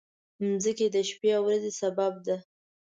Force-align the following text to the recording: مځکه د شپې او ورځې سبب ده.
مځکه 0.51 0.85
د 0.95 0.97
شپې 1.09 1.29
او 1.37 1.43
ورځې 1.45 1.71
سبب 1.81 2.13
ده. 2.25 2.37